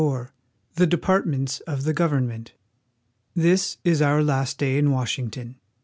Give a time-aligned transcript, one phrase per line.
[0.77, 2.53] THE DEPARTMENTS OF THE GOVERN MENT.
[3.35, 5.57] THIS is our last day in Washington.